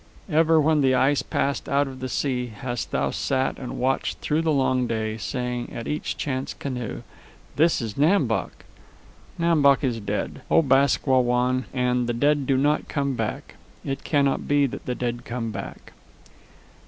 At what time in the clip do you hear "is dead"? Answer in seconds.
9.83-10.41